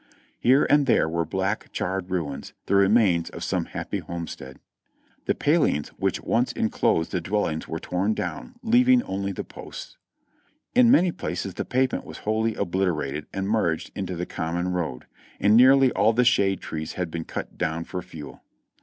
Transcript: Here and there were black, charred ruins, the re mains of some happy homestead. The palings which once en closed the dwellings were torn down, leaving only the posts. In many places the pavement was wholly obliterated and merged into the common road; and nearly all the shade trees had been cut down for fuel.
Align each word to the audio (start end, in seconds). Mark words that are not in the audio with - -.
Here 0.39 0.65
and 0.67 0.87
there 0.87 1.07
were 1.07 1.25
black, 1.25 1.71
charred 1.71 2.09
ruins, 2.09 2.53
the 2.65 2.73
re 2.75 2.87
mains 2.87 3.29
of 3.29 3.43
some 3.43 3.65
happy 3.65 3.99
homestead. 3.99 4.59
The 5.25 5.35
palings 5.35 5.89
which 5.89 6.23
once 6.23 6.51
en 6.55 6.71
closed 6.71 7.11
the 7.11 7.21
dwellings 7.21 7.67
were 7.67 7.77
torn 7.79 8.15
down, 8.15 8.55
leaving 8.63 9.03
only 9.03 9.31
the 9.31 9.43
posts. 9.43 9.97
In 10.73 10.89
many 10.89 11.11
places 11.11 11.53
the 11.53 11.65
pavement 11.65 12.03
was 12.03 12.17
wholly 12.25 12.55
obliterated 12.55 13.27
and 13.31 13.47
merged 13.47 13.91
into 13.93 14.15
the 14.15 14.25
common 14.25 14.69
road; 14.69 15.05
and 15.39 15.55
nearly 15.55 15.91
all 15.91 16.13
the 16.13 16.25
shade 16.25 16.61
trees 16.61 16.93
had 16.93 17.11
been 17.11 17.23
cut 17.23 17.59
down 17.59 17.83
for 17.83 18.01
fuel. 18.01 18.41